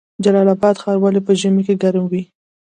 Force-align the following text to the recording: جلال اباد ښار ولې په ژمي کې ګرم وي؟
جلال 0.23 0.47
اباد 0.55 0.75
ښار 0.81 0.97
ولې 1.01 1.21
په 1.27 1.31
ژمي 1.39 1.63
کې 1.67 1.75
ګرم 1.83 2.05
وي؟ 2.07 2.23